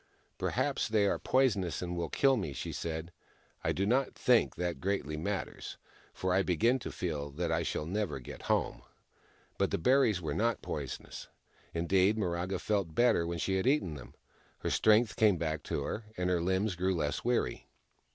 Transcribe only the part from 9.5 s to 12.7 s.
But the berries were not poisonous. Indeed, Miraga